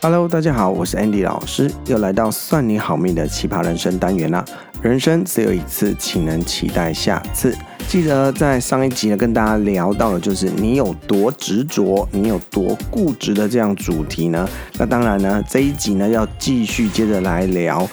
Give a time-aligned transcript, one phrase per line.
[0.00, 4.44] Hello，大家好，我是 Andy 老师，又来到算你好命的奇葩人生单元啦。
[4.80, 7.52] 人生只有一次，岂能期待下次？
[7.88, 14.48] 记得在上一集呢，跟大家聊到的就是你有多执着，你有多固执的这样主题呢？
[14.78, 17.84] 那当然呢，这一集呢要继续接着来聊。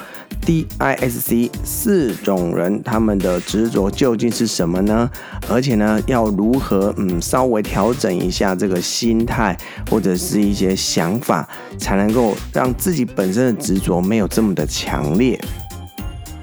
[0.45, 5.09] DISC 四种人，他们的执着究竟是什么呢？
[5.49, 9.57] 而且呢，要如何嗯稍微调整一下这个心态
[9.89, 15.39] 或者是一些想法，才能够让自己本身的执着没有这么的强烈。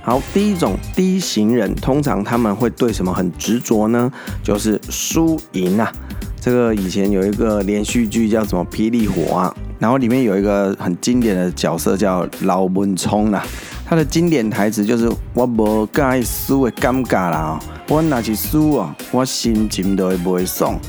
[0.03, 4.11] 好，第一种 D 型人，通常他们会对什么很执着呢？
[4.43, 5.93] 就是输赢啊。
[6.41, 13.47] 这个以前有一个连续剧叫什么《霹雳火》啊，然后里面有一个很经典的角色叫老文聪啊。
[13.93, 15.07] 他的经典台词就是
[15.37, 17.61] ：“我无介输的尴尬啦，
[17.91, 20.81] 我若是输啊，我心情都会袂爽。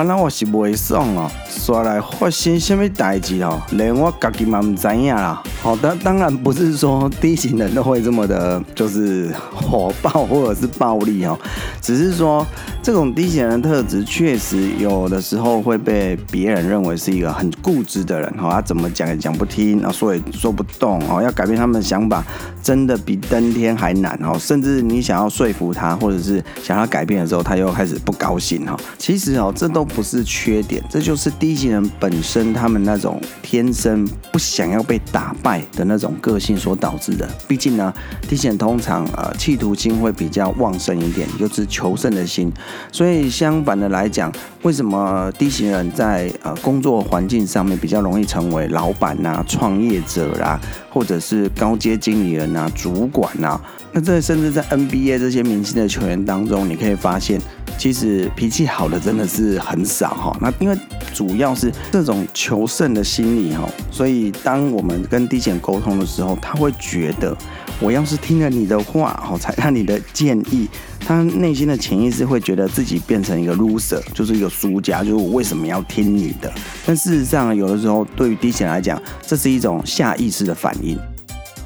[0.00, 11.38] 啊，那我是袂爽哦，说来发生什么代志哦，连我自己嘛唔知影啦。”好的，当然不是说低型人都会这么的，就是火爆或者是暴力哦，
[11.82, 12.46] 只是说
[12.82, 22.24] 这种低型人的特质确实有的时候会被别人认为是一个很固执的人，哈，他怎么讲也讲不听，啊，说也说不动，哦，要改变他们的想法
[22.62, 35.60] 真的比登天还难，哦，甚至你想要说服他或者是想要改变的时候，他又开始不高兴，哈，其实哦，这都不是缺点，这就是低型人本身他们那种天生不想要被打败。
[35.76, 37.92] 的那种个性所导致的，毕竟呢
[38.28, 42.52] 低型人通常呃企图心会比较旺盛一点，就是求胜的心。
[42.90, 44.32] 所以相反的来讲，
[44.62, 50.60] 为什么低型人在呃工作环境上面比较容易成为老板呐、啊、创业者啦、啊，
[50.90, 53.60] 或者是高阶经理人啊、主管啊？
[53.92, 57.40] 那这甚至在 NBA 这些明星的球员当中，你可以发现，
[57.76, 60.36] 其实脾气好的真的是很少哈。
[60.40, 60.76] 那因为
[61.12, 67.36] 主要是这种求胜的心理哈，所以当我们跟 D 型人沟通的时候，他会觉得，
[67.80, 70.68] 我要是听了你的话哦，采纳你的建议，
[71.00, 76.52] 他内心的潜意识会觉得自己变成一个 loser，就是一个输家，就是我为什么要听你的？
[76.86, 80.96] 但事实上，有的时候对于 D 型人来讲，这是一种下意识的反应。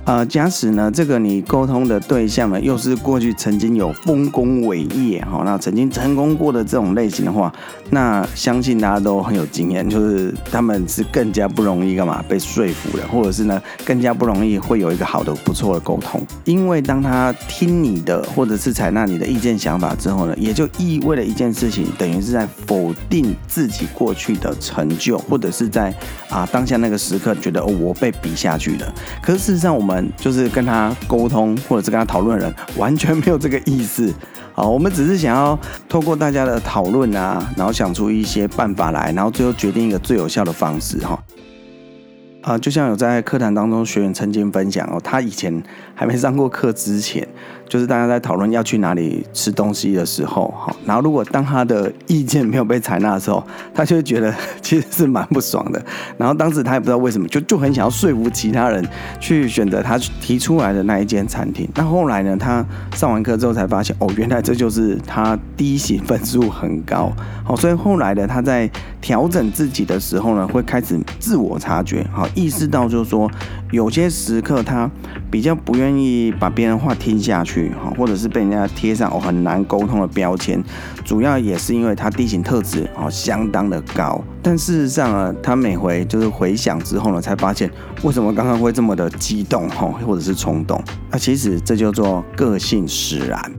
[0.04, 7.50] 呃，假使呢，这个你沟通的对象呢，又是过去曾经有丰功伟业哈，那曾经成功过的这种类型的话，
[7.88, 25.94] 那相信大家都很有经验，就是他们是更加不容易干嘛被说服的，或者是呢，更加不容易会有一个好的不错的沟通，因为当他听你的，或者是采纳你的意见想法之后呢，也就意味了一件事情，等于是在否定自己过去的成就，或者是在
[26.28, 29.93] 啊当下那个时刻觉得哦，我被比下去了，可是事实上我们。
[30.16, 34.12] 就是跟他沟通，或者是跟他讨论的人，完全没有这个意思。
[34.54, 41.20] 好，我们只是想要透过大家的讨论啊，然后想出一些办法来，然后最后决定一个最有效的方式哈。
[42.44, 45.62] 啊，就像有在课堂当中学员曾经分享哦，他以前
[45.94, 47.26] 还没上过课之前。
[47.66, 55.82] 就是大家在讨论要去哪里吃东西的时候，哈，然后如果当他的意见没有被采纳的时候，他就会觉得 其实是蛮不爽的。
[56.18, 58.86] 然后当时他也不知道为什么，就就很想要说服其他人
[59.18, 61.66] 去选择他提出来的那一间餐厅。
[61.74, 67.10] 那后来呢，他上完课之后才发现，哦，原来这就是他低型分数很高。
[67.42, 73.30] 好，所以后来的他在调整自己的时候呢，会开始自我察觉，好，意识到就是说，
[73.70, 74.90] 有些时刻他
[75.30, 77.72] 比较不愿意把别人话听下去。
[77.96, 80.62] 或者是被人家贴上哦很难沟通的标签，
[81.04, 87.70] 主要也是因为他 D 型特质哦相当的高，但事实上呢，他每回就是回想之后呢，才发现
[88.02, 93.52] 为什么刚刚会这么的激动哈，或者是冲动，那其实这叫做个性使然。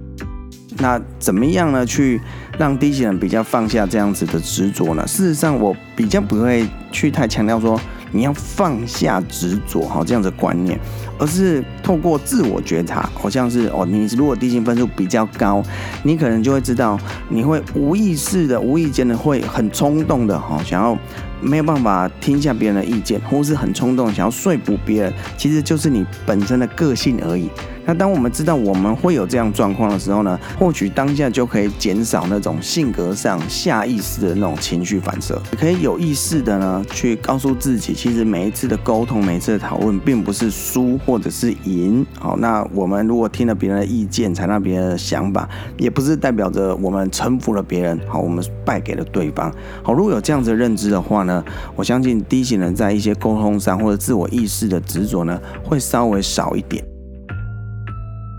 [0.78, 1.86] 那怎么样呢？
[1.86, 2.20] 去
[2.58, 5.08] 让低型人比较放下这样子的执着呢？
[5.08, 7.80] 事实上，我比较不会去太强调说
[8.16, 10.80] 你要放下执着哈这样的观念。
[11.18, 15.64] 而是透过自我觉察，好像是哦，你如果地性分数比较高，
[16.04, 17.00] 你可能就会知道，
[17.30, 20.98] 你会无意识的、无意间的会很冲动的哈，想要
[21.40, 27.50] 没有办法听一下别人的意见，或是很冲动想要说服别人，其实就是你本身的个性而已。
[27.86, 42.06] 那当我们知道我们会有这样状况的时候呢，或许当下就可以减少那种性格上下意识的那种情绪反射，可以有意识的呢去告诉自己，其实每一次的沟通、每一次的讨论，并不是输或者是赢。
[42.20, 45.48] 好，那我们如果听了别人的意见，采纳别人的想法，
[45.78, 49.54] 也不是代表着我们臣服了别人，好，我们败给了对方。
[49.84, 51.44] 好，如果有这样子的认知的话呢，
[51.76, 56.95] 我相信 D 型人在一些沟通上或者自我意识的执着呢，会稍微少一点。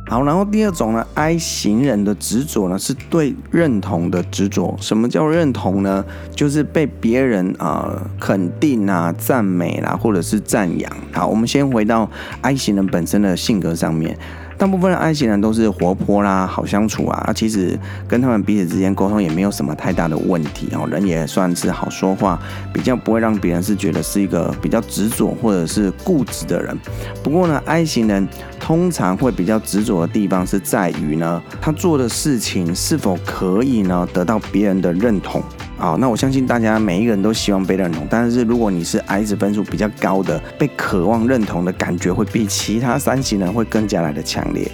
[0.09, 4.77] 好，然后第二种呢，I 型人的执着呢，是对认同的执着。
[4.81, 6.05] 什么叫认同呢？
[6.31, 10.93] 就是被别人啊、肯定啊、赞美啦，或者是赞扬。
[11.13, 12.09] 好，我们先回到
[12.41, 14.17] I 型人本身的性格上面。
[14.59, 17.31] 大部分的 I 型人都是活泼啦，好相处啊。
[17.35, 20.89] 其实跟他们彼此之间沟通也没有什么太大的问题哦。
[20.89, 22.41] 人也算是好说话，
[22.73, 26.75] 比较不会让别人是觉得是一个比较执着或者是固执的人。
[27.23, 28.27] 不过呢，I 型人
[28.67, 35.41] 通常会比较执着的地方是在于呢，他做的事情是否可以呢得到别人的认同。
[35.79, 44.69] 好，那我相信大家每一个人都希望被认同，但是如果你是 I 值分数比较高的，被渴望认同的感觉会比其他三型人会更加来的强烈。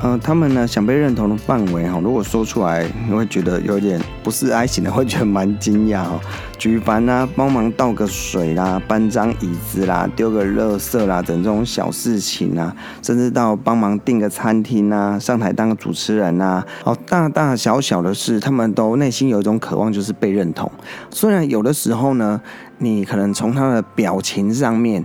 [0.00, 6.20] 呃，他们呢想被认同的范围哈，如果说出来，你会觉得有点不是 I 型的，会觉得蛮惊讶哦。
[6.56, 12.72] 举凡呢，帮忙倒个水啦，搬张椅子啦，丢个垃圾啦，等这种小事情啊，
[13.02, 20.70] 甚至到帮忙订个餐厅啊，上台当个主持人啊，哦，大大小小的事，他们都内心有一种渴望，就是被认同。
[21.10, 22.40] 虽然有的时候呢，
[22.78, 25.04] 你可能从他的表情上面。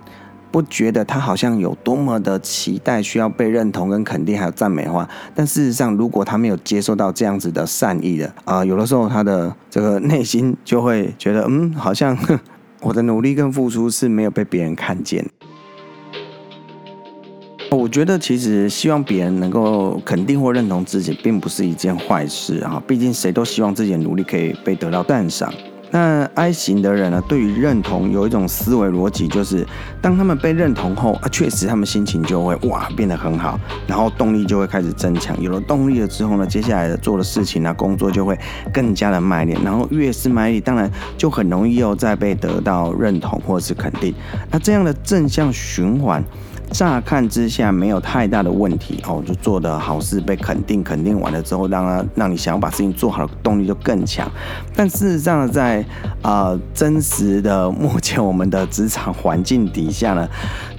[0.53, 5.09] 不觉得他好像有多么的期待，需要被认同跟肯定，还有赞美的话。
[5.33, 12.15] 但事实上，如果他没有接受到这样子的善意的啊、有的时候他的这个内心就会觉得，嗯，好像
[12.81, 15.25] 我的努力跟付出是没有被别人看见。
[17.71, 22.79] 我觉得其实希望别人能够肯定或认同自己，并不是一件坏事啊。
[22.85, 25.51] 毕竟谁都希望自己的努力可以被得到赞赏。
[25.93, 29.63] 那 I 型的人呢，对于认同有一种思维逻辑，就是
[30.01, 35.39] 当他们被认同后啊，确实他们心情就会哇变得很好，然后动力就会开始增强。
[35.39, 38.35] 有了动力了之后呢，接下来的做的事情啊，工作就会
[38.73, 44.11] 更加的卖力，然后越是卖力，当然就很容易又再被得到认同或是肯定。
[44.49, 46.23] 那这样的正向循环。
[46.73, 54.29] 乍看之下没有太大的问题哦，就做的好事被肯定，肯定完了之后，让他让你想要把事情做好的动力就更强。
[54.75, 55.85] 但事实上，在
[56.23, 60.27] 啊、呃、真实的目前我们的职场环境底下呢，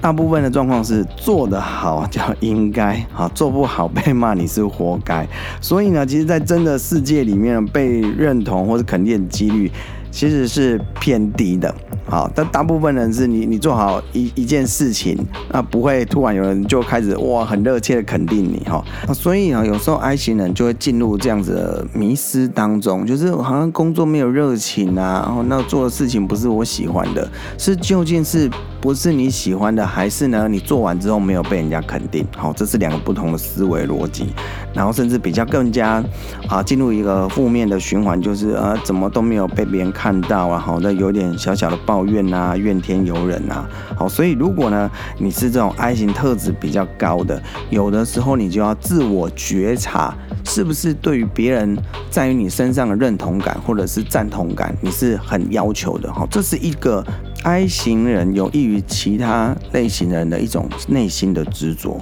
[0.00, 5.26] 大部分的状况是做得好叫应该，啊 做不好被骂你是活该。
[5.61, 9.70] 所以呢，其实，在真的世界里面被认同或者肯定的几率
[10.14, 11.75] 其实是偏低的。
[12.06, 15.19] 好，但大部分人是你，你做好一一件事情，
[15.50, 18.84] 那不会突然有人就开始哇，很热切的肯定你哈。
[19.12, 27.28] 所以啊，有时候 I 型人就会进入这样子的迷失当中，就是好像工作没有热情啊，然后那做的事情不是我喜欢的，
[27.58, 28.50] 是究竟是
[28.82, 32.25] 不是你喜欢的，还是呢你做完之后没有被人家肯定？
[32.37, 34.26] 好，这是两个不同的思维逻辑，
[34.75, 36.05] 然后甚至比较更加
[36.49, 42.04] 啊进入一个负面的循环，就是啊怎么都没有被别人看看到啊，好，那有点小小的抱。
[42.04, 43.66] 怨啊，怨天尤人啊，
[43.96, 50.14] 好，所以如果呢，你是这种 I 型特质比较高的，有的时候你就要自我觉察，
[50.44, 51.74] 是不是对于别人
[52.10, 57.02] 在于你身上的认同感或者是赞同感，你是很要求的，好，这是一个
[57.42, 61.98] I 型人有益于其他类型人的一种内心的执着。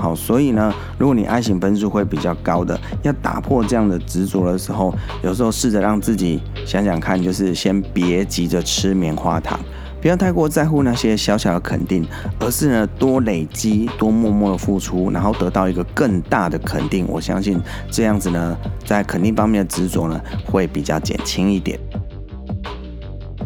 [0.00, 9.60] 好，所以呢，如果你爱情分数会比较高的，要打破这样的执着的时候，有时候试着让自己想想看，就是先别急着吃棉花糖，
[10.00, 12.06] 不要太过在乎那些小小的肯定，
[12.38, 17.06] 而是呢多累积、多默默的付出，然后得到一个更大的肯定。
[17.06, 17.60] 我相信
[17.90, 18.56] 这样子呢，
[18.86, 21.78] 在肯定方面的执着呢，会比较减轻一点。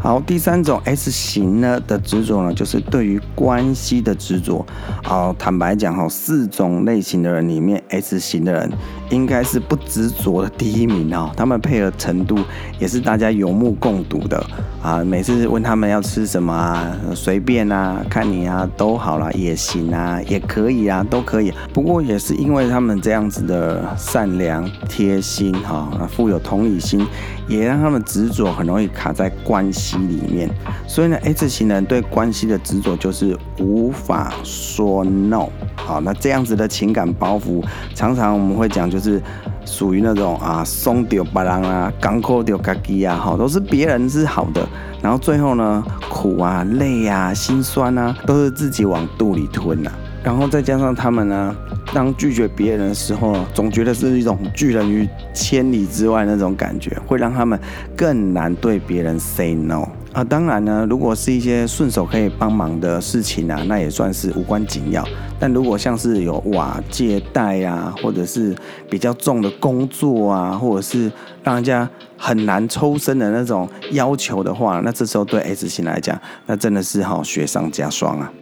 [0.04, 4.62] 好，第三种 S 型呢的执着呢，就是对于关系的执着。
[5.08, 8.70] 哦，坦白讲哈，四种类型的人里面，S 型的人
[9.08, 11.30] 应该是不执着的第一名哦。
[11.34, 12.38] 他们配合程度
[12.78, 14.44] 也是大家有目共睹的
[14.82, 15.02] 啊。
[15.02, 21.50] 每次问他们要吃什么啊，随便啊，看你啊都好啦，也行啊，也可以啊，都可以。
[21.72, 27.06] 不过也是因为他们这样子的善良、贴心哈，富有同理心，
[27.48, 29.94] 也让他们执着很容易卡在关系。
[30.04, 30.50] 里面，
[30.86, 35.48] 所以呢，S 型人对关系的执着就是无法说 no。
[35.76, 39.22] 好，那这样子的情感包袱，常常我们会讲，就是
[39.64, 44.66] 属于那种啊，松掉别人啊，港口掉自己啊，好，都是别人是好的，
[45.00, 50.03] 然后最后呢，苦啊、累啊、心酸啊，都是自己往肚里吞呐、啊。
[50.24, 51.54] 然后再加上他们呢，
[51.92, 57.60] 当拒绝别人的时候，总觉得是一种拒人于千里之外那种感觉，会让他们
[57.94, 60.24] 更难对别人 say no 啊。
[60.24, 65.06] 当然呢，如果是一些顺手可以帮忙的事情啊，那也算是无关紧要。
[65.38, 68.56] 但如果像是有哇借贷啊，或者是
[68.88, 71.12] 比较重的工作啊，或者是
[71.42, 78.32] 让人家很难抽身的那种要求的话，那这时候对 S 型来讲，那真的是好雪上加霜啊。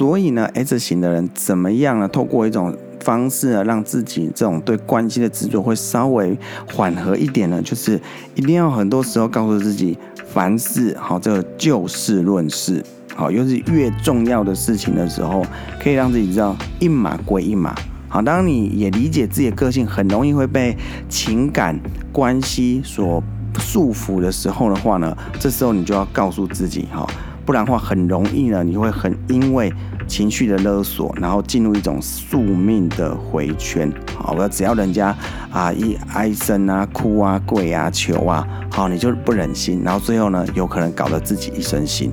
[0.00, 2.08] 所以呢，S 型的人怎么样呢？
[2.08, 6.38] 透过一种方式呢，让自己这种对关系的执着会稍微
[6.72, 8.00] 缓和一点呢，就是
[8.34, 9.98] 一定要很多时候告诉自己，
[10.32, 12.82] 凡事好，这个就事论事，
[13.14, 15.44] 好，又是越重要的事情的时候，
[15.78, 17.74] 可以让自己知道一码归一码。
[18.08, 20.74] 好，当你也理解自己的个性，很容易会被
[21.10, 21.78] 情感
[22.10, 23.22] 关系所
[23.58, 27.06] 束缚的时候的话呢，这时候你就要告诉自己，哈，
[27.50, 29.72] 不然的话很容易呢，你会很因为。
[30.06, 33.92] 情绪的勒索，然后进入一种宿命的回圈。
[34.16, 35.16] 好，我只要人家
[35.52, 42.10] 啊一哀声啊、哭啊、跪啊、求啊，好，你就不忍心，然后最后呢，有可能搞得自己一身腥。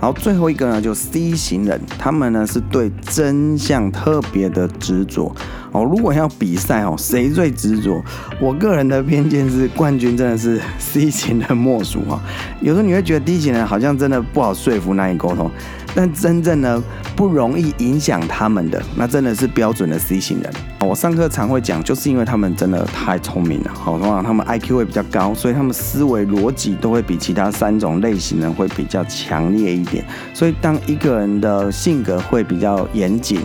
[0.00, 5.34] 好，最后一个呢，就 C 型人，他们呢是对真相特别的执着。
[5.72, 8.00] 哦，如果要比赛哦，谁最执着？
[8.40, 12.20] 我个人的偏见是，冠军真的是 C 型人莫属哈。
[12.60, 15.50] 有时候你会觉得 D 型人好像真的不好说服，难以沟通。
[15.98, 16.80] 但真正呢
[17.16, 20.52] 不容易影响他们的，那真的是标准的 C 型人。
[20.78, 30.04] 我上课常会讲，就是因为他们真的太聪明了，好，通常他们 IQ 会比较高，所以他们思维逻辑都会比其他三种类型人会比较强烈一点。
[30.32, 33.40] 所以当一个人的性格会比较严谨。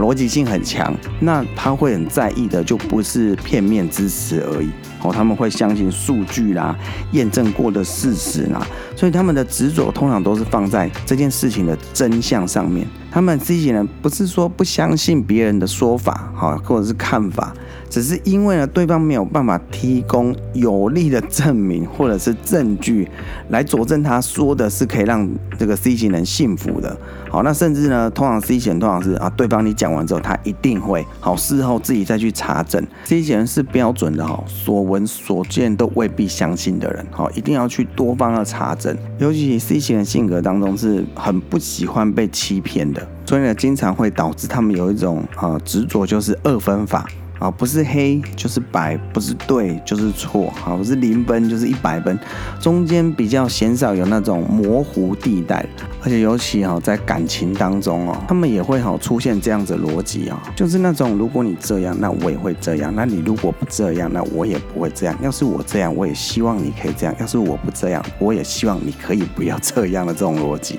[0.00, 4.70] 逻辑性很强，那他会很在意的就不是片面之词而已
[5.02, 6.76] 哦，他们会相信数据啦、
[7.12, 12.86] 验证过的事实啦，所以他们的执着通常都是放在这件事情的真相上面。
[13.10, 17.52] 他们自己人不是说不相信别人的说法哈，或者是看法。
[17.92, 23.06] 只是因为呢，对方没有办法提供有力的证明或者是证据
[23.50, 26.96] 来佐证他说的是可以让这个 C 型人信服的。
[27.28, 32.82] 好，那甚至呢，通常 C 型通常是啊，对方你讲完之后，他一定会好事后自己再去查证。
[33.04, 37.04] C 型人是标准的哈，所闻所见都未必相信的人。
[37.10, 38.96] 好，一定要去多方的查证。
[39.18, 47.06] 尤其 C 型人性格当中是很不喜欢被欺骗的，所以呢，经常会导致他们有一种啊执着，就是二分法。
[47.42, 52.16] 啊，不是黑就是白，不是对就是错，好，不是零分就是一百分，
[52.60, 55.66] 中间比较鲜少有那种模糊地带，
[56.04, 70.78] 而且尤其哈在感情当中哦，他们也会好出现这样子逻辑啊，就是那种如果你这样，那我也会这样，那你如果不这样，那我也不会这样，要是我这样，我也希望你可以这样，要是我不这样，我也希望你可以不要这样的这种逻辑。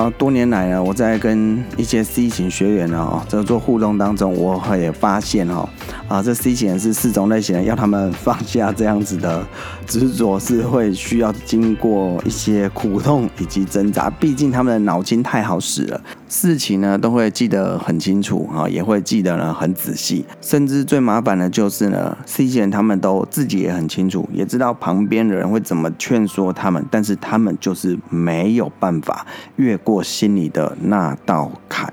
[0.00, 5.68] 啊，多年来呢，我在跟一些 C 型学员呢，这做互动当中，我也发现哦，
[6.08, 9.46] 啊，这 C 型人是四种类型的，要他们放下这样子的
[9.86, 16.00] 执着，是会需要经过一些苦痛以及挣扎，毕竟他们的脑筋太好使了。
[16.30, 29.26] 事情呢都会记得很清楚啊，也会记得呢很仔细，甚至最麻烦的就是呢，C 型人他们都自己也很清楚，也知道旁边的人会怎么劝说他们，但是他们就是没有办法
[29.56, 31.92] 越过我心里的那道坎。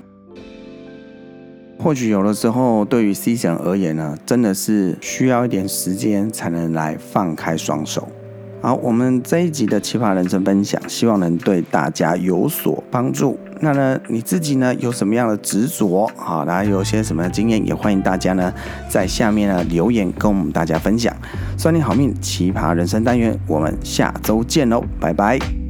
[1.78, 8.08] 或许有的时候对于 C 型而言呢，真的是需要一点时间才能来放开双手。
[8.60, 13.38] 好，我们这一集的奇葩人生分享，希望能对大家有所帮助。
[13.60, 16.10] 那呢，你自己呢有什么样的执着？
[16.16, 18.52] 好，大家有些什么经验，也欢迎大家呢
[18.88, 21.14] 在下面呢留言跟我们大家分享。
[21.56, 25.67] 算你好命，奇葩人生单元，我们下周见喽，拜拜。